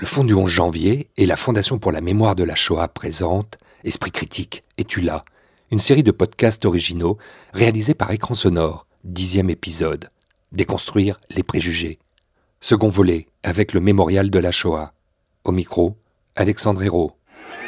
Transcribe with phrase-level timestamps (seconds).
[0.00, 3.58] Le Fonds du 11 janvier et la Fondation pour la mémoire de la Shoah présentent
[3.84, 5.26] Esprit critique, es-tu là?
[5.70, 7.18] Une série de podcasts originaux
[7.52, 10.08] réalisés par Écran Sonore, dixième épisode.
[10.52, 11.98] Déconstruire les préjugés.
[12.62, 14.94] Second volet avec le mémorial de la Shoah.
[15.44, 15.98] Au micro,
[16.34, 17.12] Alexandre Hérault.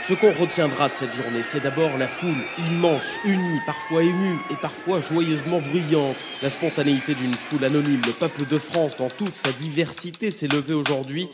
[0.02, 4.56] Ce qu'on retiendra de cette journée, c'est d'abord la foule immense, unie, parfois émue et
[4.56, 6.16] parfois joyeusement bruyante.
[6.42, 10.72] La spontanéité d'une foule anonyme, le peuple de France dans toute sa diversité s'est levé
[10.72, 11.28] aujourd'hui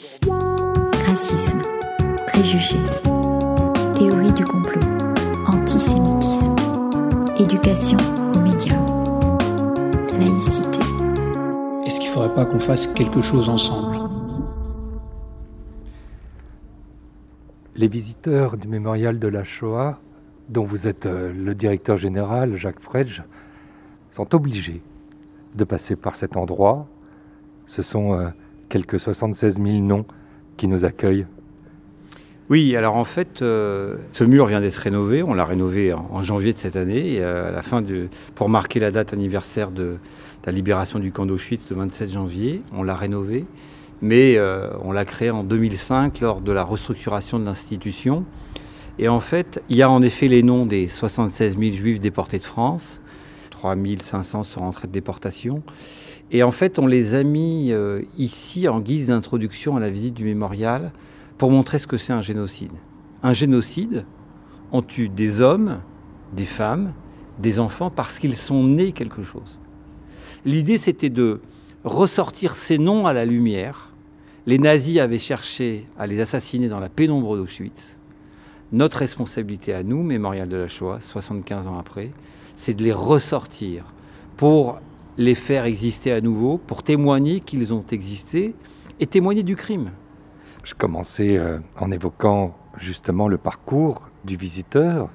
[1.18, 1.62] racisme,
[2.28, 2.78] préjugés,
[3.98, 4.80] théorie du complot,
[5.46, 6.54] antisémitisme,
[7.38, 7.98] éducation
[8.34, 8.78] aux médias,
[10.12, 10.78] laïcité.
[11.84, 13.96] Est-ce qu'il ne faudrait pas qu'on fasse quelque chose ensemble?
[17.74, 19.98] Les visiteurs du mémorial de la Shoah,
[20.48, 23.23] dont vous êtes euh, le directeur général, Jacques Fredge,
[24.12, 24.82] sont obligés
[25.54, 26.87] de passer par cet endroit.
[27.66, 28.28] Ce sont euh,
[28.68, 30.06] quelques 76 000 noms
[30.58, 31.24] qui nous accueille
[32.50, 35.23] oui, alors en fait, euh, ce mur vient d'être rénové.
[35.23, 38.80] On l'a rénové en, janvier de cette année, euh, à la fin de, pour marquer
[38.80, 39.98] la date anniversaire de
[40.46, 42.62] la libération du camp d'Auschwitz, le 27 janvier.
[42.73, 43.45] On l'a rénové,
[44.00, 48.24] mais euh, on l'a créé en 2005 lors de la restructuration de l'institution.
[48.98, 52.38] Et en fait, il y a en effet les noms des 76 000 juifs déportés
[52.38, 53.02] de France.
[53.50, 55.62] 3 500 sont rentrés de déportation.
[56.30, 60.15] Et en fait, on les a mis euh, ici en guise d'introduction à la visite
[60.15, 60.93] du mémorial
[61.38, 62.73] pour montrer ce que c'est un génocide.
[63.23, 64.04] Un génocide,
[64.71, 65.81] on tue des hommes,
[66.34, 66.93] des femmes,
[67.38, 69.59] des enfants parce qu'ils sont nés quelque chose.
[70.44, 71.41] L'idée, c'était de
[71.84, 73.93] ressortir ces noms à la lumière.
[74.47, 77.99] Les nazis avaient cherché à les assassiner dans la pénombre d'Auschwitz.
[78.71, 82.10] Notre responsabilité à nous, Mémorial de la Shoah, 75 ans après,
[82.56, 83.84] c'est de les ressortir
[84.37, 84.78] pour
[85.19, 88.55] les faire exister à nouveau pour témoigner qu'ils ont existé
[89.00, 89.91] et témoigner du crime.
[90.62, 95.11] Je commençais euh, en évoquant justement le parcours du visiteur.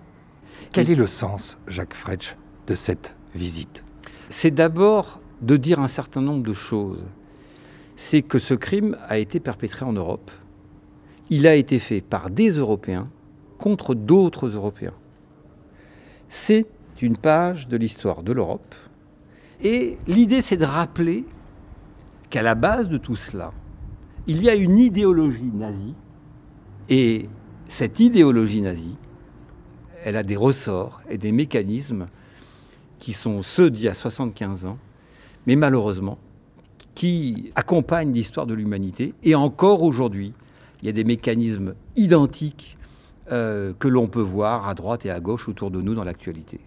[0.74, 2.36] Quel est le sens, Jacques Fretsch,
[2.68, 3.84] de cette visite?
[4.30, 7.06] C'est d'abord de dire un certain nombre de choses.
[7.96, 10.32] C'est que ce crime a été perpétré en Europe.
[11.30, 13.08] Il a été fait par des Européens
[13.58, 14.94] contre d'autres Européens.
[16.28, 16.66] C'est
[17.02, 18.76] une page de l'histoire de l'Europe
[19.62, 21.26] et l'idée, c'est de rappeler
[22.30, 23.52] qu'à la base de tout cela,
[24.28, 25.94] il y a une idéologie nazie,
[26.90, 27.28] et
[27.68, 28.96] cette idéologie nazie,
[30.04, 32.08] elle a des ressorts et des mécanismes
[33.00, 34.78] qui sont ceux d'il y a 75 ans,
[35.46, 36.18] mais malheureusement,
[36.96, 39.14] qui accompagnent l'histoire de l'humanité.
[39.24, 40.34] Et encore aujourd'hui,
[40.82, 42.78] il y a des mécanismes identiques
[43.32, 46.60] euh, que l'on peut voir à droite et à gauche autour de nous dans l'actualité.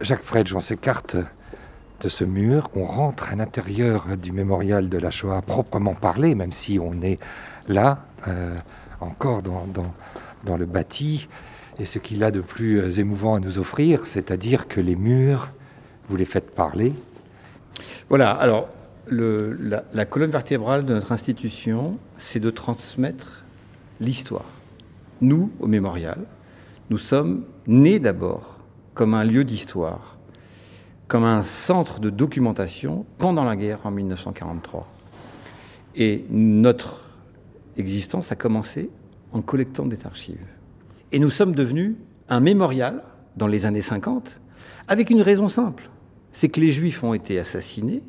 [0.00, 1.16] Jacques Fredge, on s'écarte
[2.00, 6.52] de ce mur, on rentre à l'intérieur du mémorial de la Shoah proprement parlé, même
[6.52, 7.18] si on est
[7.68, 8.56] là, euh,
[9.00, 11.28] encore dans, le bâti,
[11.78, 15.50] et ce qu'il a de plus euh, émouvant à nous offrir, c'est-à-dire que les murs,
[16.08, 16.94] vous les faites parler.
[18.08, 18.70] Voilà, alors
[19.10, 23.44] la colonne vertébrale de notre institution, c'est de transmettre
[24.00, 24.46] l'histoire.
[25.20, 26.20] Nous, au mémorial,
[26.88, 28.59] nous sommes nés d'abord
[28.94, 30.18] comme un lieu d'histoire,
[31.08, 34.86] comme un centre de documentation pendant la guerre en 1943.
[35.96, 37.00] Et notre
[37.76, 38.90] existence a commencé
[39.32, 40.46] en collectant des archives.
[41.12, 41.94] Et nous sommes devenus
[42.28, 43.02] un mémorial
[43.36, 44.40] dans les années 50
[44.88, 45.88] avec une raison simple.
[46.32, 48.02] C'est que les juifs ont été assassinés,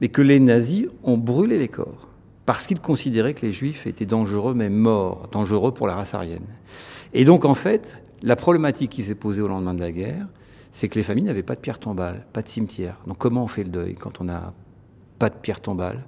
[0.00, 2.08] mais que les nazis ont brûlé les corps
[2.46, 6.46] parce qu'ils considéraient que les juifs étaient dangereux, mais morts, dangereux pour la race aryenne.
[7.12, 10.26] Et donc, en fait, la problématique qui s'est posée au lendemain de la guerre,
[10.72, 12.96] c'est que les familles n'avaient pas de pierre tombale, pas de cimetière.
[13.06, 14.52] Donc comment on fait le deuil quand on n'a
[15.18, 16.04] pas de pierre tombale?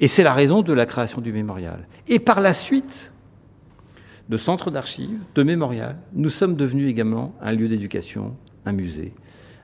[0.00, 1.86] Et c'est la raison de la création du mémorial.
[2.08, 3.12] Et par la suite,
[4.28, 9.12] de centres d'archives, de mémorial, nous sommes devenus également un lieu d'éducation, un musée,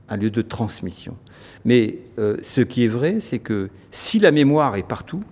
[0.09, 1.17] un lieu de transmission.
[1.65, 5.23] Mais euh, ce qui est vrai, c'est que si la mémoire est partout,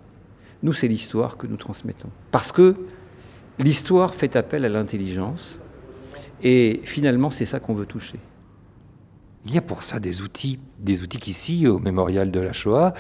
[0.63, 2.09] nous, c'est l'histoire que nous transmettons.
[2.31, 2.75] Parce que
[3.59, 5.59] l'histoire fait appel à l'intelligence,
[6.45, 8.21] et finalement, c'est ça qu'on veut toucher.
[9.47, 12.95] Il y a pour ça des outils, des outils qu'ici, au mémorial de la Shoah,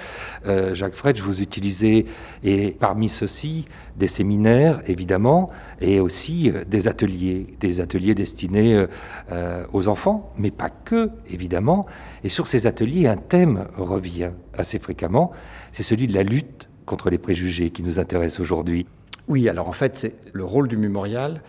[0.46, 2.04] euh, Jacques Fredge, vous utilisez,
[2.42, 3.64] et parmi ceux-ci,
[3.96, 5.50] des séminaires, évidemment,
[5.80, 8.86] et aussi euh, des ateliers, des ateliers destinés
[9.32, 11.86] euh, aux enfants, mais pas que, évidemment.
[12.24, 15.32] Et sur ces ateliers, un thème revient assez fréquemment,
[15.72, 18.86] c'est celui de la lutte contre les préjugés qui nous intéresse aujourd'hui.
[19.28, 21.40] Oui, alors en fait, le rôle du mémorial,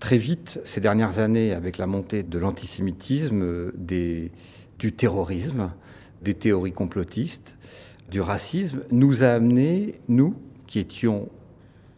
[0.00, 4.32] très vite, ces dernières années, avec la montée de l'antisémitisme, des,
[4.78, 5.70] du terrorisme,
[6.22, 7.56] des théories complotistes,
[8.10, 10.34] du racisme, nous a amené, nous,
[10.66, 11.28] qui étions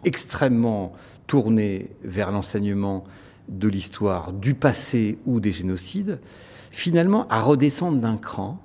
[0.04, 0.92] extrêmement
[1.26, 3.04] tournés vers l'enseignement
[3.48, 6.18] de l'histoire du passé ou des génocides,
[6.70, 8.60] finalement à redescendre d'un cran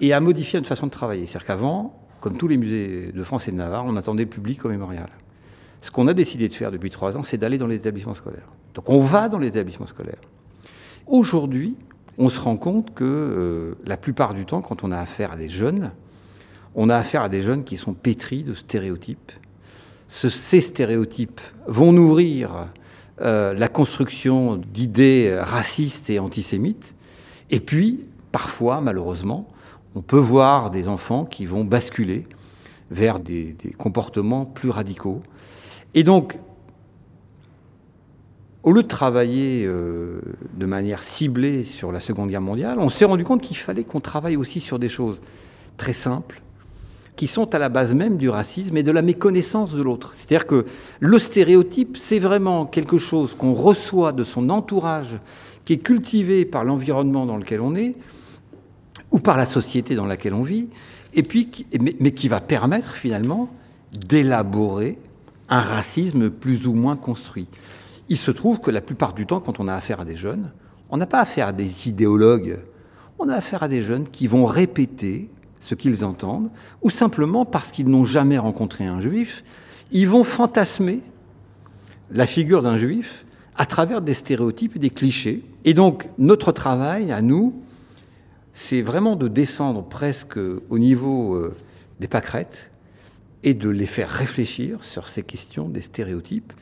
[0.00, 1.26] et à modifier notre façon de travailler.
[1.26, 4.64] C'est-à-dire qu'avant, comme tous les musées de France et de Navarre, on attendait le public
[4.64, 5.08] au mémorial.
[5.80, 8.48] Ce qu'on a décidé de faire depuis trois ans, c'est d'aller dans les établissements scolaires.
[8.74, 10.20] Donc on va dans les établissements scolaires.
[11.06, 11.76] Aujourd'hui,
[12.18, 15.36] on se rend compte que euh, la plupart du temps, quand on a affaire à
[15.36, 15.92] des jeunes,
[16.74, 19.32] on a affaire à des jeunes qui sont pétris de stéréotypes.
[20.08, 22.68] ces stéréotypes vont nourrir
[23.20, 26.94] euh, la construction d'idées racistes et antisémites.
[27.50, 29.48] Et puis, parfois, malheureusement,
[29.94, 32.26] on peut voir des enfants qui vont basculer
[32.90, 35.22] vers des, comportements plus radicaux.
[35.94, 36.38] Et donc,
[38.62, 40.20] au lieu de travailler euh,
[40.54, 44.00] de manière ciblée sur la Seconde Guerre mondiale, on s'est rendu compte qu'il fallait qu'on
[44.00, 45.20] travaille aussi sur des choses
[45.76, 46.42] très simples,
[47.16, 50.12] qui sont à la base même du racisme et de la méconnaissance de l'autre.
[50.16, 50.66] C'est-à-dire que
[51.00, 55.18] le stéréotype, c'est vraiment quelque chose qu'on reçoit de son entourage,
[55.64, 57.94] qui est cultivé par l'environnement dans lequel on est,
[59.10, 60.68] ou par la société dans laquelle on vit,
[62.00, 63.48] mais, qui va permettre finalement
[63.92, 64.98] d'élaborer
[65.48, 67.48] un racisme plus ou moins construit.
[68.08, 70.50] Il se trouve que la plupart du temps, quand on a affaire à des jeunes,
[70.90, 72.58] on n'a pas affaire à des idéologues,
[73.18, 75.28] on a affaire à des jeunes qui vont répéter
[75.60, 76.50] ce qu'ils entendent,
[76.82, 79.44] ou simplement parce qu'ils n'ont jamais rencontré un juif,
[79.90, 81.00] ils vont fantasmer
[82.10, 83.24] la figure d'un juif
[83.56, 85.44] à travers des stéréotypes et des clichés.
[85.64, 87.60] Et donc notre travail à nous,
[88.52, 91.56] c'est vraiment de descendre presque au niveau euh,
[92.00, 92.70] des pâquerettes
[93.42, 96.52] et de les faire réfléchir sur ces questions des stéréotypes.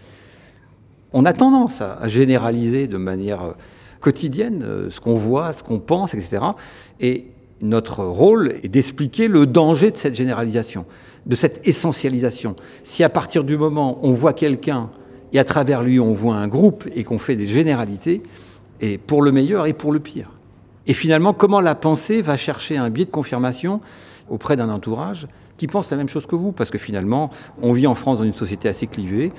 [1.12, 3.52] On a tendance à généraliser de manière euh,
[4.00, 6.42] quotidienne euh, ce qu'on voit, ce qu'on pense, etc.
[7.00, 7.26] Et
[7.60, 10.84] notre rôle est d'expliquer le danger de cette généralisation,
[11.24, 12.56] de cette essentialisation.
[12.82, 14.90] Si à partir du moment où on voit quelqu'un
[15.32, 18.22] et à travers lui on voit un groupe et qu'on fait des généralités,
[18.80, 20.30] et pour le meilleur et pour le pire.
[20.86, 23.80] Et finalement, comment la pensée va chercher un biais de confirmation
[24.28, 25.26] auprès d'un entourage
[25.56, 26.52] qui pense la même chose que vous?
[26.52, 27.30] Parce que finalement,
[27.62, 29.32] on vit en France dans une société assez clivée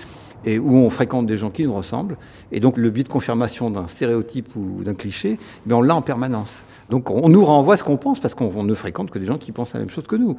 [0.46, 2.18] et où on fréquente des gens qui nous ressemblent.
[2.52, 6.02] Et donc le biais de confirmation d'un stéréotype ou d'un cliché, mais on l'a en
[6.02, 6.64] permanence.
[6.90, 9.52] Donc on nous renvoie ce qu'on pense parce qu'on ne fréquente que des gens qui
[9.52, 10.38] pensent la même chose que nous.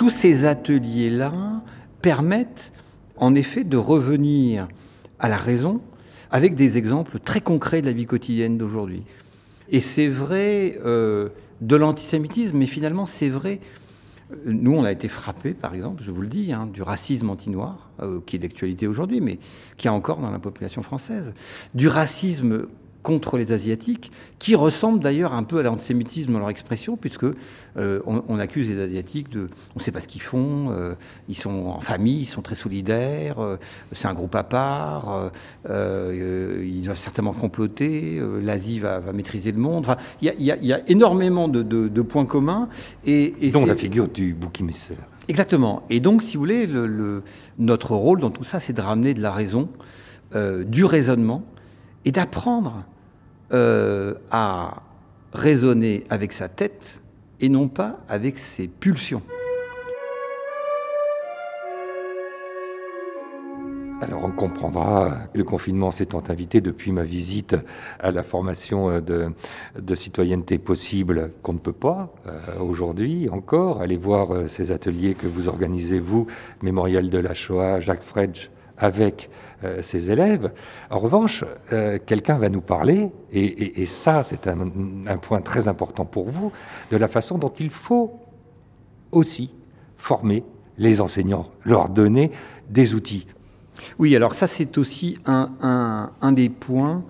[0.00, 1.30] tous ces ateliers-là
[2.00, 2.72] permettent
[3.18, 4.66] en effet de revenir
[5.18, 5.82] à la raison
[6.30, 9.02] avec des exemples très concrets de la vie quotidienne d'aujourd'hui.
[9.70, 11.28] Et c'est vrai euh,
[11.60, 13.60] de l'antisémitisme, mais finalement c'est vrai.
[14.32, 17.30] Euh, nous, on a été frappés, par exemple, je vous le dis, hein, du racisme
[17.30, 19.38] anti-noir, euh, qui est d'actualité aujourd'hui, mais
[19.76, 21.34] qui est encore dans la population française,
[21.74, 22.66] du racisme
[23.02, 27.24] contre les Asiatiques, qui ressemble d'ailleurs un peu à l'antisémitisme dans leur expression, puisque
[27.76, 30.94] euh, on, accuse les Asiatiques de, on ne sait pas ce qu'ils font, euh,
[31.28, 33.56] ils sont en famille, ils sont très solidaires, euh,
[33.92, 35.30] c'est un groupe à part,
[35.68, 39.84] ils doivent certainement comploter, l'Asie va, maîtriser le monde.
[39.84, 42.68] Enfin, il y, a énormément de, points communs.
[43.06, 44.96] Et, et Dont la figure du bouc émissaire.
[45.28, 45.84] Exactement.
[45.90, 47.22] Et donc, si vous voulez, le,
[47.58, 49.68] notre rôle dans tout ça, c'est de ramener de la raison,
[50.34, 51.44] du raisonnement,
[52.04, 52.84] et d'apprendre
[53.52, 54.82] euh, à
[55.32, 57.00] raisonner avec sa tête
[57.40, 59.22] et non pas avec ses pulsions.
[64.00, 67.56] Alors on comprendra, le confinement s'étant invité depuis ma visite
[67.98, 73.96] à la formation euh, de, citoyenneté possible qu'on ne peut pas euh, aujourd'hui encore, aller
[73.96, 76.26] voir ces ateliers que vous organisez, vous,
[76.62, 78.48] Mémorial de la Shoah, Jacques Fredge,
[78.80, 79.30] avec
[79.62, 80.50] euh, ses élèves.
[80.88, 86.30] En revanche, euh, quelqu'un va nous parler, et, ça c'est un, point très important pour
[86.30, 86.50] vous,
[86.90, 88.18] de la façon dont il faut
[89.12, 89.50] aussi
[89.98, 90.42] former
[90.78, 92.32] les enseignants, leur donner
[92.70, 93.26] des outils.
[93.98, 97.04] Oui, alors ça c'est aussi un, un, des points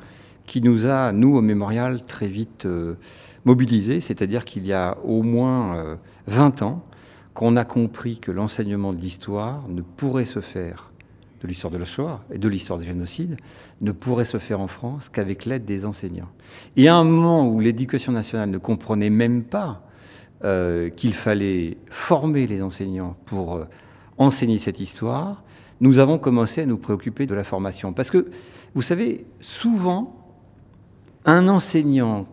[0.46, 2.94] qui nous a, nous au mémorial, très vite euh,
[3.44, 6.82] mobilisés, c'est-à-dire qu'il y a au moins 20 ans
[7.32, 10.89] qu'on a compris que l'enseignement de l'histoire ne pourrait se faire
[11.40, 13.36] de l'histoire de la Shoah et de l'histoire des génocides
[13.80, 16.28] ne pourrait se faire en France qu'avec l'aide des enseignants.
[16.76, 19.82] Et à un moment où l'éducation nationale ne comprenait même pas
[20.44, 23.64] euh, qu'il fallait former les enseignants pour euh,
[24.18, 25.42] enseigner cette histoire,
[25.80, 27.92] nous avons commencé à nous préoccuper de la formation.
[27.92, 28.30] Parce que,
[28.74, 30.16] vous savez, souvent,
[31.24, 32.26] un enseignant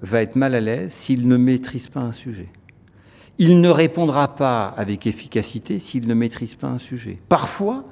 [0.00, 2.48] va être mal à l'aise s'il ne maîtrise pas un sujet.
[3.38, 7.18] Il ne répondra pas avec efficacité s'il ne maîtrise pas un sujet.
[7.28, 7.84] Parfois,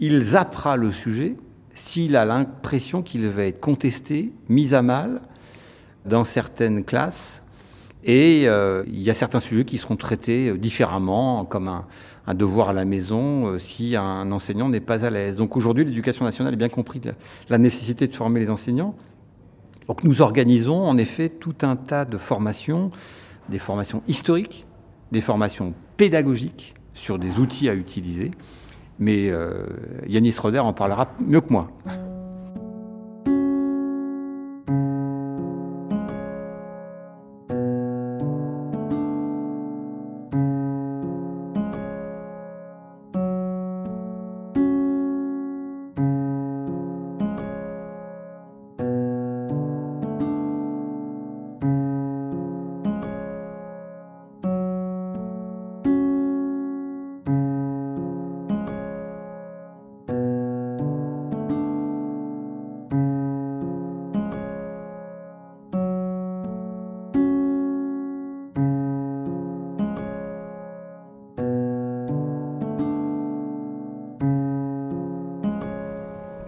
[0.00, 1.36] il zappera le sujet
[1.74, 5.22] s'il a l'impression qu'il va être contesté, mis à mal
[6.04, 7.42] dans certaines classes.
[8.04, 12.72] Et euh, il y a certains sujets qui seront traités différemment, comme un, devoir à
[12.72, 15.36] la maison, euh, si un enseignant n'est pas à l'aise.
[15.36, 17.00] Donc aujourd'hui, l'éducation nationale a bien compris
[17.48, 18.94] la nécessité de former les enseignants.
[19.88, 22.90] Donc nous organisons en effet tout un tas de formations
[23.48, 24.66] des formations historiques,
[25.10, 28.30] des formations pédagogiques sur des outils à utiliser.
[28.98, 29.66] Mais euh,
[30.06, 31.68] Yanis Roder en parlera mieux que moi.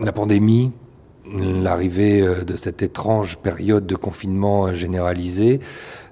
[0.04, 0.70] La pandémie,
[1.26, 5.61] l'arrivée euh, de cette étrange période de confinement généralisé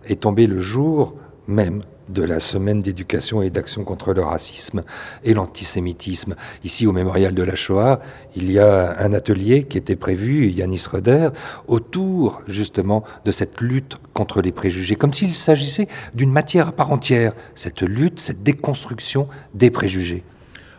[0.07, 1.15] est tombée le jour
[1.47, 4.83] même de la semaine d'éducation et d'action contre le racisme
[5.25, 6.37] et l'antisémitisme.
[6.65, 8.01] Ici, au mémorial de la Shoah,
[8.35, 11.29] il y a un atelier qui était prévu, Yanis Röder,
[11.69, 16.93] autour justement de cette lutte contre les préjugés, comme s'il s'agissait d'une matière à part
[16.93, 20.25] entière, cette lutte, cette déconstruction des préjugés.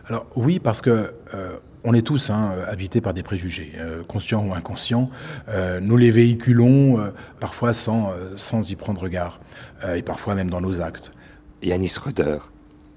[0.08, 4.44] Alors oui, parce que euh, on est tous hein, habités par des préjugés, euh, conscients
[4.44, 5.10] ou inconscients.
[5.48, 7.10] Euh, nous les véhiculons euh,
[7.40, 9.40] parfois sans, sans y prendre regard,
[9.94, 11.12] et parfois même dans nos actes.
[11.62, 12.38] Yanis Röder,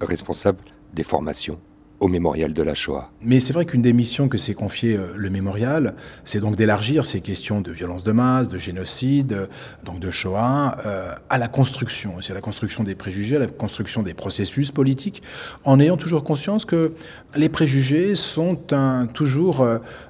[0.00, 0.60] responsable
[0.94, 1.60] des formations
[2.00, 3.10] au mémorial de la Shoah.
[3.22, 7.04] Mais c'est vrai qu'une des missions que s'est confiée euh, le mémorial, c'est donc d'élargir
[7.04, 9.46] ces questions de violence de masse, de génocide, euh,
[9.84, 13.46] donc de Shoah, euh, à la construction, c'est à la construction des préjugés, à la
[13.48, 15.22] construction des processus politiques,
[15.64, 16.92] en ayant toujours conscience que
[17.34, 19.66] les préjugés sont un, toujours,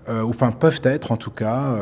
[0.09, 1.77] ou enfin peuvent être en tout cas,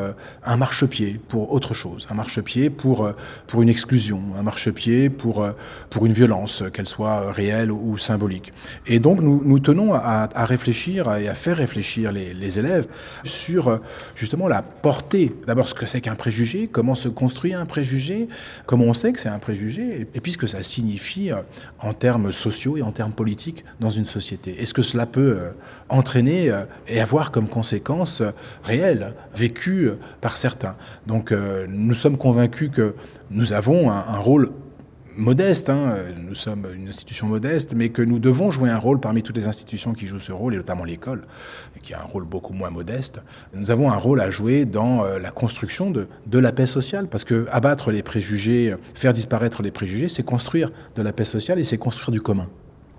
[0.45, 3.11] un marchepied pour autre chose, un marchepied pour,
[3.47, 5.47] pour une exclusion, un marchepied pour,
[5.91, 8.53] pour une violence, qu'elle soit réelle ou symbolique.
[8.87, 9.96] Et donc nous, nous tenons à,
[10.45, 12.87] réfléchir et à faire réfléchir les, élèves
[13.25, 13.79] sur euh,
[14.15, 15.35] justement la portée.
[15.47, 18.29] D'abord, ce que c'est qu'un préjugé, comment se construit un préjugé,
[18.67, 21.37] comment on sait que c'est un préjugé, et puis ce que ça signifie euh,
[21.81, 24.63] en termes sociaux et en termes politiques dans une société.
[24.63, 25.51] Est-ce que cela peut euh,
[25.89, 26.53] entraîner
[26.89, 28.23] et avoir comme conséquence
[28.63, 30.77] réelle, vécue par certains?
[31.07, 32.95] Donc, nous sommes convaincus que
[33.31, 34.51] nous avons un, un rôle
[35.17, 39.23] modeste, hein, nous sommes une institution modeste, mais que nous devons jouer un rôle parmi
[39.23, 41.27] toutes les institutions qui jouent ce rôle, et notamment l'école,
[41.83, 43.21] qui a un rôle beaucoup moins modeste.
[43.55, 47.09] Nous avons un rôle à jouer dans euh, la construction de, de la paix sociale,
[47.09, 51.59] parce que abattre les préjugés, faire disparaître les préjugés, c'est construire de la paix sociale
[51.59, 52.49] et c'est construire du commun.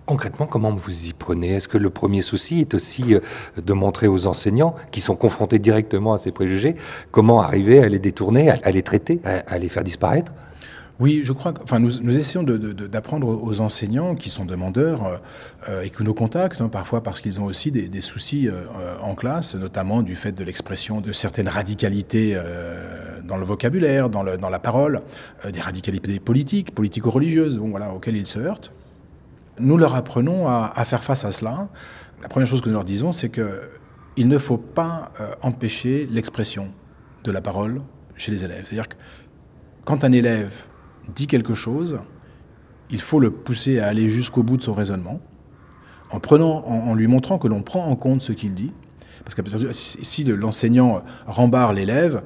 [0.06, 1.56] Concrètement, comment vous y prenez?
[1.56, 3.20] Est-ce que le premier souci est aussi euh,
[3.62, 6.76] de montrer aux enseignants qui sont confrontés directement à ces préjugés
[7.12, 10.34] comment arriver à les détourner, à les traiter, à les faire disparaître?
[11.00, 15.22] Oui, je crois que enfin, nous, essayons d'apprendre aux enseignants qui sont demandeurs
[15.70, 18.66] euh, et qui nous contactent, hein, parfois parce qu'ils ont aussi des, soucis euh,
[19.04, 24.24] en classe, notamment du fait de l'expression de certaines radicalités euh, dans le vocabulaire, dans,
[24.24, 25.04] la parole,
[25.48, 28.72] des radicalités politiques, politico-religieuses, bon, voilà, auxquelles ils se heurtent.
[29.60, 31.68] Nous leur apprenons à, à, faire face à cela.
[32.24, 35.12] La première chose que nous leur disons, c'est qu'il ne faut pas
[35.42, 36.70] empêcher l'expression
[37.24, 37.82] de la parole
[38.16, 38.66] chez les élèves.
[38.66, 38.96] C'est-à-dire que
[39.84, 40.52] quand un élève
[41.14, 42.00] dit quelque chose,
[42.90, 45.20] il faut le pousser à aller jusqu'au bout de son raisonnement,
[46.10, 48.72] en, prenant, en, lui montrant que l'on prend en compte ce qu'il dit.
[49.26, 49.42] Parce que
[49.74, 52.24] si l'enseignant rembarre l'élève,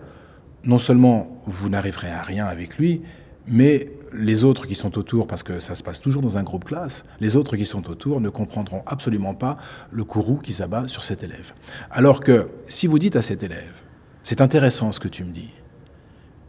[0.63, 3.01] non seulement vous n'arriverez à rien avec lui,
[3.47, 6.65] mais les autres qui sont autour, parce que ça se passe toujours dans un groupe
[6.65, 9.57] classe, les autres qui sont autour ne comprendront absolument pas
[9.89, 11.53] le courroux qui s'abat sur cet élève.
[11.89, 13.81] Alors que si vous dites à cet élève,
[14.21, 15.49] c'est intéressant ce que tu me dis,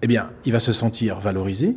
[0.03, 1.77] eh bien, il va se sentir valorisé,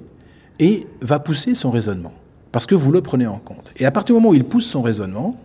[0.60, 2.14] et va pousser son raisonnement,
[2.52, 3.74] parce que vous le prenez en compte.
[3.78, 5.40] Et à partir du moment où il pousse son raisonnement,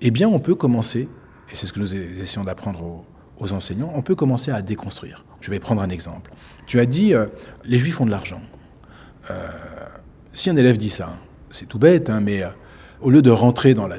[0.00, 1.08] eh bien, on peut commencer,
[1.50, 3.04] et c'est ce que nous essayons d'apprendre
[3.38, 5.24] aux, enseignants, on peut commencer à déconstruire.
[5.40, 6.30] Je vais prendre un exemple.
[6.66, 7.26] Tu as dit, euh,
[7.64, 8.40] les juifs ont de l'argent.
[9.30, 9.48] Euh,
[10.32, 11.16] si un élève dit ça,
[11.50, 12.48] c'est tout bête, hein, mais euh,
[13.00, 13.96] au lieu de rentrer dans la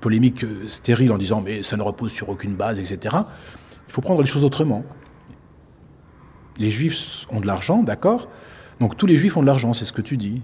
[0.00, 3.16] polémique stérile en disant mais ça ne repose sur aucune base, etc.,
[3.88, 4.84] il faut prendre les choses autrement.
[6.58, 8.28] Les juifs ont de l'argent, d'accord,
[8.80, 10.42] Donc tous les juifs ont de l'argent, c'est ce que tu dis.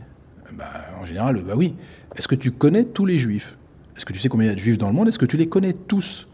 [0.56, 0.64] Bah,
[1.00, 1.74] en général, bah oui.
[2.16, 3.56] Est-ce que tu connais tous les juifs?
[3.96, 5.08] Est-ce que tu sais combien il y a de juifs dans le monde?
[5.08, 6.28] Est-ce que tu les connais tous?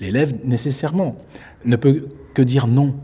[0.00, 1.16] L'élève, nécessairement,
[1.64, 2.96] ne peut que dire non.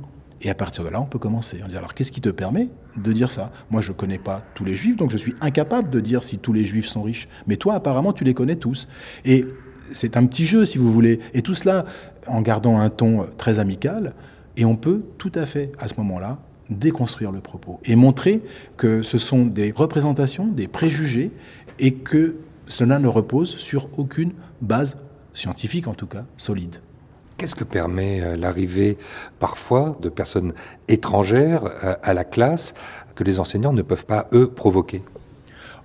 [0.42, 1.60] Et à partir de là, on peut commencer.
[1.64, 3.52] On dit alors, qu'est-ce qui te permet de dire ça?
[3.70, 6.38] Moi, je ne connais pas tous les juifs, donc je suis incapable de dire si
[6.38, 7.28] tous les juifs sont riches.
[7.46, 8.88] Mais toi, apparemment, tu les connais tous.
[9.24, 9.44] Et
[9.92, 11.20] c'est un petit jeu, si vous voulez.
[11.32, 11.84] Et tout cela
[12.26, 14.14] en gardant un ton très amical.
[14.56, 16.38] Et on peut tout à fait, à ce moment-là,
[16.72, 18.42] déconstruire le propos et montrer
[18.76, 21.30] que ce sont des représentations, des préjugés,
[21.78, 22.36] et que
[22.66, 24.96] cela ne repose sur aucune base
[25.34, 26.76] scientifique, en tout cas, solide.
[27.36, 28.98] Qu'est-ce que permet euh, l'arrivée
[29.38, 30.54] parfois de personnes
[30.88, 32.74] étrangères euh, à la classe
[33.14, 35.02] que les enseignants ne peuvent pas, eux, provoquer?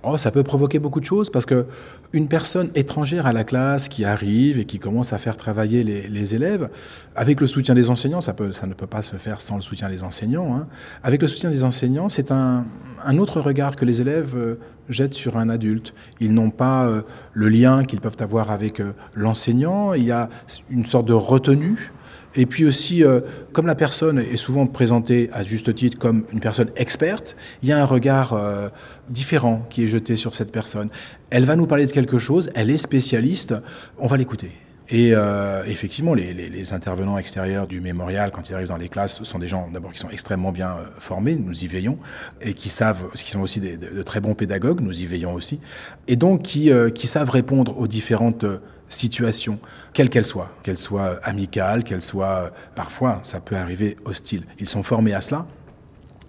[0.04, 1.66] Oh, ça peut provoquer beaucoup de choses parce que
[2.12, 6.34] une personne étrangère à la classe qui arrive et qui commence à faire travailler les,
[6.36, 6.70] élèves,
[7.16, 9.88] avec le soutien des enseignants, ça, peut, ne peut pas se faire sans le soutien
[9.88, 10.56] des enseignants.
[10.56, 10.68] Hein.
[11.02, 12.64] Avec le soutien des enseignants, c'est un,
[13.04, 14.54] un, autre regard que les élèves euh,
[14.88, 15.94] jettent sur un adulte.
[16.20, 17.02] Ils n'ont pas euh,
[17.32, 19.94] le lien qu'ils peuvent avoir avec euh, l'enseignant.
[19.94, 20.28] Il y a
[20.70, 21.90] une sorte de retenue
[22.34, 23.20] et puis aussi, euh,
[23.52, 27.72] comme la personne est souvent présentée à juste titre comme une personne experte, il y
[27.72, 28.68] a un regard euh,
[29.08, 30.90] différent qui est jeté sur cette personne.
[31.30, 33.54] Elle va nous parler de quelque chose, elle est spécialiste,
[33.98, 34.52] on va l'écouter.
[34.90, 39.38] Et euh, effectivement, les, intervenants extérieurs du mémorial, quand ils arrivent dans les classes, sont
[39.38, 41.98] des gens d'abord qui sont extrêmement bien formés, nous y veillons,
[42.40, 45.60] et qui savent, qui sont aussi de, très bons pédagogues, nous y veillons aussi,
[46.06, 48.46] et donc qui, qui savent répondre aux différentes
[48.88, 49.58] situation,
[49.92, 54.44] quelle qu'elle soit, qu'elle soit amicale, qu'elle soit parfois, ça peut arriver hostile.
[54.58, 55.46] Ils sont formés à cela.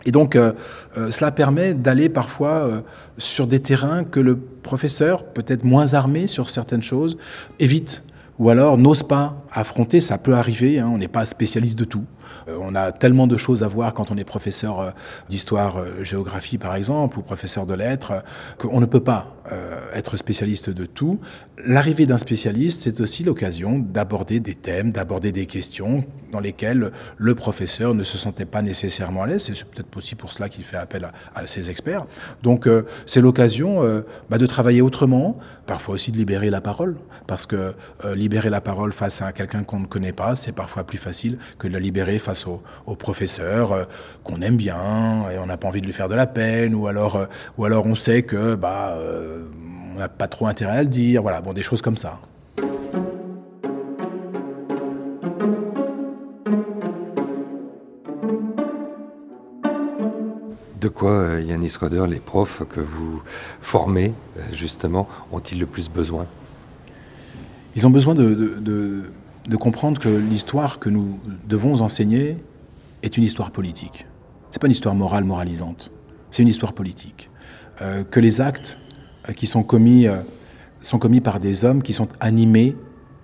[0.05, 0.53] Et donc, euh,
[0.97, 2.81] euh, cela permet d'aller parfois euh,
[3.17, 7.17] sur des terrains que le professeur, peut-être moins armé sur certaines choses,
[7.59, 8.03] évite
[8.39, 10.01] ou alors n'ose pas affronter.
[10.01, 12.05] Ça peut arriver, hein, on n'est pas spécialiste de tout.
[12.47, 14.91] Euh, on a tellement de choses à voir quand on est professeur euh,
[15.29, 18.23] d'histoire, euh, géographie par exemple, ou professeur de lettres,
[18.57, 19.35] qu'on ne peut pas
[19.95, 21.19] être spécialiste de tout.
[21.65, 27.33] L'arrivée d'un spécialiste, c'est aussi l'occasion d'aborder des thèmes, d'aborder des questions dans lesquelles le
[27.33, 29.51] professeur ne se sentait pas nécessairement à l'aise.
[29.51, 32.05] C'est peut-être aussi pour cela qu'il fait appel à, ses experts.
[32.43, 32.69] Donc
[33.07, 37.73] c'est l'occasion bah, de travailler autrement, parfois aussi de libérer la parole, parce que
[38.13, 41.69] libérer la parole face à quelqu'un qu'on ne connaît pas, c'est parfois plus facile que
[41.69, 42.61] de la libérer face au,
[42.95, 43.85] professeur euh,
[44.25, 46.87] qu'on aime bien et on n'a pas envie de lui faire de la peine, ou
[46.87, 47.25] alors, euh,
[47.57, 49.45] ou alors on sait que bah, euh,
[49.95, 52.19] on n'a pas trop intérêt à le dire, voilà, bon, des choses comme ça.
[60.81, 63.21] De quoi, Yanis Roder, les profs que vous
[63.61, 64.13] formez,
[64.51, 66.25] justement, ont-ils le plus besoin?
[67.75, 69.03] Ils ont besoin de, de
[69.57, 72.37] comprendre que l'histoire que nous devons enseigner
[73.03, 74.05] est une histoire politique.
[74.51, 75.91] C'est pas une histoire morale, moralisante.
[76.31, 77.29] C'est une histoire politique.
[77.81, 78.77] Euh, que les actes
[79.27, 80.17] euh, qui sont commis euh,
[80.81, 82.75] sont commis par des hommes qui sont animés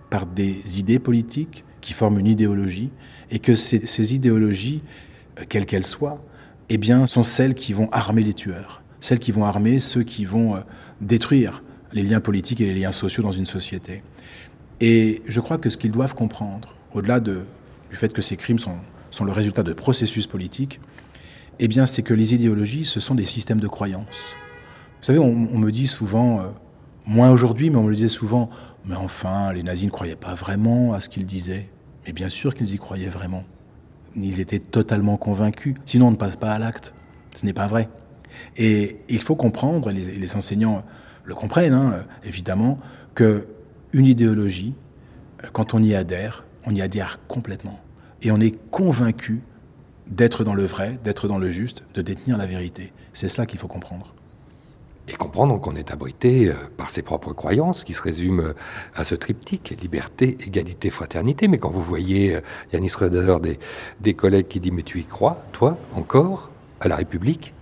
[0.10, 2.90] par des idées politiques, qui forment une idéologie,
[3.32, 4.82] et que ces, ces idéologies,
[5.50, 6.24] quelles qu'elles soient,
[6.70, 10.26] eh bien, sont celles qui vont armer les tueurs, celles qui vont armer ceux qui
[10.26, 10.62] vont
[11.02, 14.04] détruire les liens politiques et les liens sociaux dans une société.
[14.82, 17.42] Et je crois que ce qu'ils doivent comprendre, au-delà de,
[17.90, 18.78] du fait que ces crimes sont,
[19.12, 20.80] sont le résultat de processus politiques,
[21.60, 24.36] eh bien, c'est que les idéologies, ce sont des systèmes de croyances.
[25.00, 26.44] Vous savez, on, me dit souvent, euh,
[27.06, 28.50] moins aujourd'hui, mais on me le disait souvent,
[28.86, 31.70] mais enfin, les nazis ne croyaient pas vraiment à ce qu'ils disaient.
[32.06, 33.44] Mais bien sûr qu'ils y croyaient vraiment.
[34.16, 35.76] Ils étaient totalement convaincus.
[35.86, 36.94] Sinon, on ne passe pas à l'acte.
[37.36, 37.90] Ce n'est pas vrai.
[38.58, 40.84] Et il faut comprendre, et les, enseignants
[41.24, 42.80] le comprennent, hein, évidemment,
[43.14, 43.48] que
[43.96, 44.76] une idéologie,
[45.44, 47.80] euh, quand on y adhère, on y adhère complètement.
[48.22, 49.42] Et on est convaincu
[50.08, 52.92] d'être dans le vrai, d'être dans le juste, de détenir la vérité.
[53.14, 54.14] C'est cela qu'il faut comprendre.
[55.08, 58.54] Et comprendre qu'on est abrité euh, par ses propres croyances, qui se résument euh,
[58.96, 61.48] à ce triptyque, liberté, égalité, fraternité.
[61.48, 62.38] Mais quand vous voyez
[62.74, 63.60] Yanis Röder, des,
[64.02, 67.54] des collègues qui disent Mais tu y crois, toi, encore, à la République?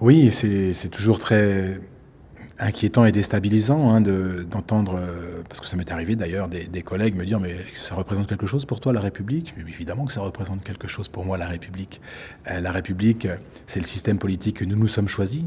[0.00, 1.80] Oui, c'est toujours très
[2.58, 7.24] inquiétant et déstabilisant hein, d'entendre, euh, parce que ça m'est arrivé d'ailleurs, des, collègues me
[7.24, 9.54] dire mais ça représente quelque chose pour toi la République?
[9.56, 12.00] Mais Évidemment que ça représente quelque chose pour moi la République.
[12.50, 13.28] Euh, la République,
[13.66, 15.44] c'est le système politique que nous nous sommes choisis,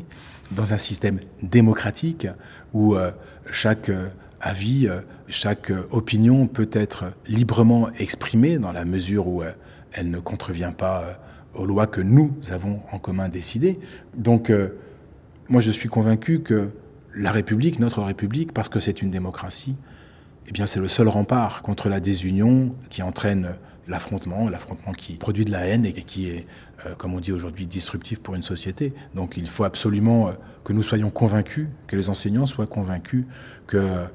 [0.52, 2.28] dans un système démocratique
[2.74, 3.12] où euh,
[3.52, 3.92] chaque
[4.42, 4.88] avis,
[5.28, 9.44] chaque opinion peut être librement exprimée dans la mesure où
[9.92, 11.20] elle ne contrevient pas
[11.54, 13.80] aux lois que nous avons en commun décidées.
[14.16, 14.50] Donc,
[15.50, 16.70] moi, je suis convaincu que
[17.16, 19.76] la République, notre République, parce que c'est une démocratie,
[20.48, 23.56] eh bien c'est le seul rempart contre la désunion qui entraîne,
[23.88, 26.46] l'affrontement, l'affrontement qui produit de la haine et qui est,
[26.86, 28.94] euh, comme on dit aujourd'hui, disruptif pour une société.
[29.16, 33.26] Donc il faut absolument euh, que nous soyons convaincus, que les enseignants soient convaincus
[33.66, 34.06] que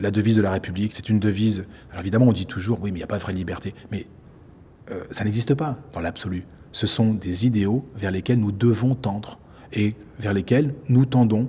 [0.00, 1.66] la devise de la République, c'est une devise.
[1.90, 3.74] Alors évidemment, on dit toujours, oui, mais il n'y a pas de vraie liberté.
[3.90, 4.06] Mais
[5.12, 6.44] ça n'existe pas dans l'absolu.
[6.72, 9.38] Ce sont des idéaux vers lesquels nous devons tendre
[9.72, 11.48] et vers lesquels nous tendons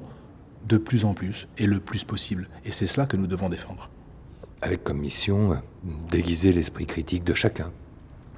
[0.72, 2.48] de plus en plus et le plus possible.
[2.64, 3.90] Et c'est cela que nous devons défendre.
[4.62, 5.62] Avec comme mission
[6.10, 7.72] déguiser l'esprit critique de chacun.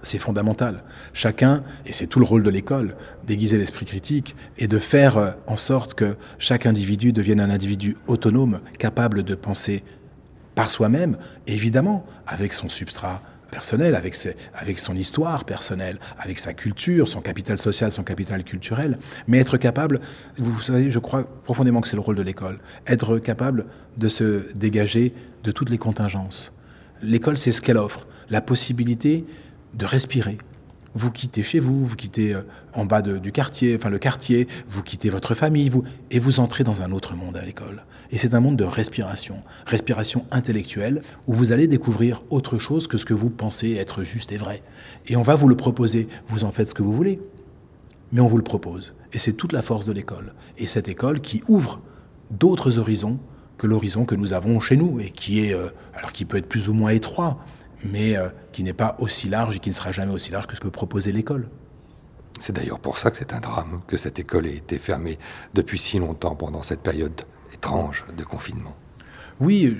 [0.01, 0.83] C'est fondamental.
[1.13, 5.55] Chacun, et c'est tout le rôle de l'école, déguiser l'esprit critique et de faire en
[5.55, 9.83] sorte que chaque individu devienne un individu autonome, capable de penser
[10.55, 13.21] par soi-même, évidemment, avec son substrat
[13.53, 14.15] personnel, avec,
[14.55, 19.57] avec son histoire personnelle, avec sa culture, son capital social, son capital culturel, mais être
[19.57, 19.99] capable,
[20.37, 23.65] vous savez, je crois profondément que c'est le rôle de l'école, être capable
[23.97, 25.13] de se dégager
[25.43, 26.51] de toutes les contingences.
[27.03, 29.23] L'école, c'est ce qu'elle offre, la possibilité
[29.75, 30.39] de respirer,
[30.95, 32.41] vous quittez chez vous, vous quittez euh,
[32.73, 36.63] en bas du quartier, enfin le quartier, vous quittez votre famille, vous, et vous entrez
[36.63, 37.85] dans un autre monde à l'école.
[38.11, 42.97] Et c'est un monde de respiration, respiration intellectuelle, où vous allez découvrir autre chose que
[42.97, 44.61] ce que vous pensez être juste et vrai.
[45.07, 47.19] Et on va vous le proposer, vous en faites ce que vous voulez,
[48.11, 48.93] mais on vous le propose.
[49.13, 50.33] Et c'est toute la force de l'école.
[50.57, 51.81] Et cette école qui ouvre
[52.29, 53.19] d'autres horizons
[53.57, 56.49] que l'horizon que nous avons chez nous, et qui est, euh, alors qui peut être
[56.49, 57.39] plus ou moins étroit,
[57.83, 60.55] mais euh, qui n'est pas aussi large et qui ne sera jamais aussi large que
[60.55, 61.49] ce que peut proposer l'école.
[62.39, 65.19] C'est d'ailleurs pour ça que c'est un drame que cette école ait été fermée
[65.53, 67.21] depuis si longtemps pendant cette période
[67.53, 68.75] étrange de confinement.
[69.39, 69.77] Oui,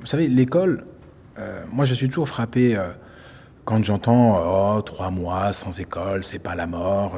[0.00, 0.86] vous savez, l'école,
[1.38, 2.92] euh, moi je suis toujours frappé euh,
[3.64, 7.16] quand j'entends oh, trois mois sans école, c'est pas la mort.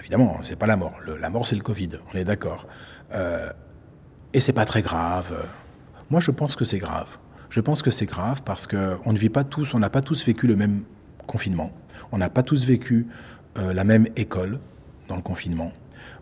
[0.00, 0.94] évidemment, c'est pas la mort.
[1.06, 2.66] la mort, c'est le Covid, on est d'accord.
[4.34, 5.46] et c'est pas très grave.
[6.10, 7.18] Moi, je pense que c'est grave.
[7.50, 10.24] Je pense que c'est grave parce qu'on ne vit pas tous, on n'a pas tous
[10.24, 10.82] vécu le même
[11.26, 11.72] confinement.
[12.12, 13.06] On n'a pas tous vécu
[13.58, 14.58] euh, la même école
[15.08, 15.72] dans le confinement.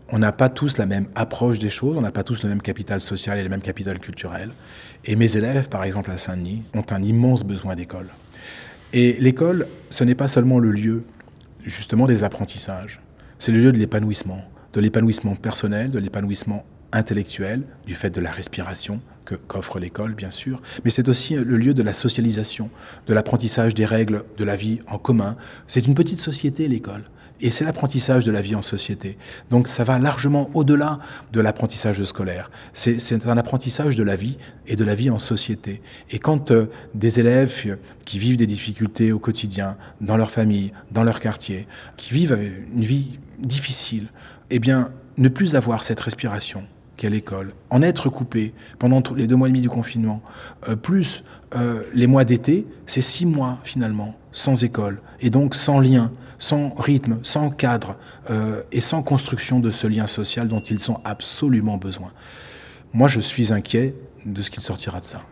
[0.09, 2.61] On n'a pas tous la même approche des choses, on n'a pas tous le même
[2.61, 4.51] capital social et le même capital culturel.
[5.03, 8.09] Et mes élèves, par exemple à Saint-Denis, ont un immense besoin d'école.
[8.93, 11.03] Et l'école, ce n'est pas seulement le lieu
[11.65, 13.01] justement des apprentissages,
[13.37, 18.31] c'est le lieu de l'épanouissement, de l'épanouissement personnel, de l'épanouissement intellectuel, du fait de la
[18.31, 19.01] respiration
[19.35, 22.69] qu'offre l'école, bien sûr, mais c'est aussi le lieu de la socialisation,
[23.07, 25.35] de l'apprentissage des règles de la vie en commun.
[25.67, 27.03] C'est une petite société, l'école.
[27.39, 29.17] Et c'est l'apprentissage de la vie en société.
[29.51, 30.99] Donc ça va largement au-delà
[31.33, 32.49] de l'apprentissage scolaire.
[32.73, 35.81] C'est un apprentissage de la vie et de la vie en société.
[36.09, 41.03] Et quand euh, des élèves qui vivent des difficultés au quotidien, dans leur famille, dans
[41.03, 42.39] leur quartier, qui vivent
[42.73, 44.07] une vie difficile,
[44.49, 46.63] eh bien, ne plus avoir cette respiration,
[46.97, 50.21] qu'à l'école, en être coupé pendant les deux mois et demi du confinement,
[50.67, 51.23] euh, plus
[51.55, 56.73] euh, les mois d'été, c'est six mois finalement sans école, et donc sans lien, sans
[56.77, 57.95] rythme, sans cadre,
[58.29, 62.11] euh, et sans construction de ce lien social dont ils ont absolument besoin.
[62.93, 65.23] Moi, je suis inquiet de ce qu'il sortira de ça.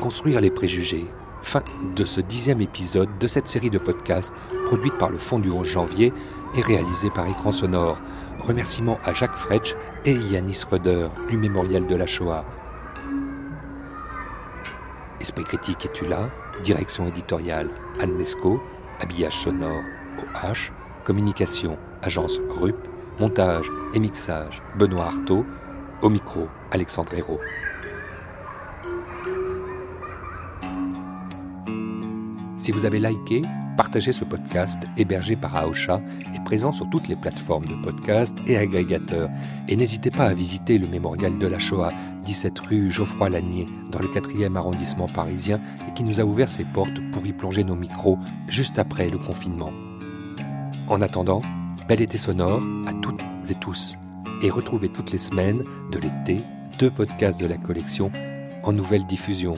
[0.00, 1.06] Déconstruire les préjugés.
[1.42, 1.62] Fin
[1.94, 4.32] de ce dixième épisode de cette série de podcasts
[4.64, 6.10] produite par le Fonds du 11 janvier
[6.56, 8.00] et réalisée par Écran Sonore.
[8.38, 9.74] Remerciements à Jacques Fretsch
[10.06, 12.46] et Yanis Röder du Mémorial de la Shoah.
[15.20, 16.30] Esprit critique es-tu là?
[16.64, 17.68] Direction éditoriale
[18.00, 18.58] Anne Lescaut,
[19.00, 19.82] habillage sonore
[20.18, 20.72] OH,
[21.04, 25.44] communication agence RUP, montage et mixage Benoît Artaud,
[26.00, 27.40] au micro Alexandre Hérault.
[32.60, 33.40] Si vous avez liké,
[33.78, 36.02] partagé ce podcast hébergé par Aosha
[36.34, 39.30] et présent sur toutes les plateformes de podcast et agrégateurs.
[39.66, 41.88] Et n'hésitez pas à visiter le mémorial de la Shoah,
[42.26, 46.64] 17 rue Geoffroy Lanier, dans le 4e arrondissement parisien, et qui nous a ouvert ses
[46.64, 49.72] portes pour y plonger nos micros juste après le confinement.
[50.86, 51.40] En attendant,
[51.88, 53.96] bel été sonore à toutes et tous.
[54.42, 56.42] Et retrouvez toutes les semaines de l'été
[56.78, 58.12] deux podcasts de la collection
[58.64, 59.54] en nouvelle diffusion